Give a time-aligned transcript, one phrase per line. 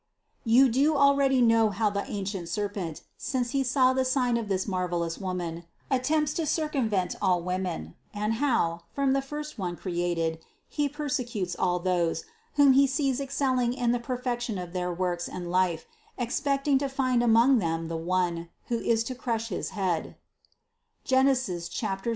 [0.45, 0.65] 199.
[0.65, 4.67] "You do already know how the ancient serpent, since he saw the sign of this
[4.67, 10.39] marvelous Woman, at tempts to circumvent all women, and how, from the first one created,
[10.67, 12.25] he persecutes all those,
[12.55, 15.85] whom he sees ex celling in the perfection of their works and life,
[16.17, 20.15] expect ing to find among them the One, who is to crush his head
[21.03, 21.31] (Gen.
[21.35, 21.97] 3, 15).